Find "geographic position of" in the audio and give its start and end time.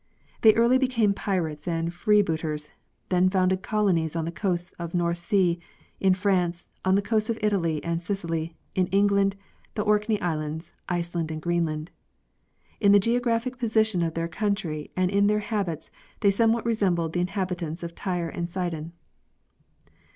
12.99-14.15